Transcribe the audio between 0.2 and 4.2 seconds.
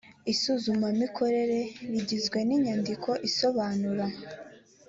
isuzumamikorere rigizwe n inyandiko isobanura